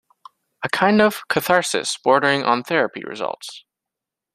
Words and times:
A 0.63 0.69
kind 0.69 0.99
of 0.99 1.21
catharsis 1.27 1.95
bordering 2.03 2.43
on 2.43 2.63
therapy 2.63 3.03
results. 3.05 3.65